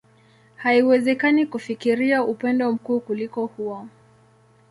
[0.55, 3.87] Haiwezekani kufikiria upendo mkuu kuliko huo.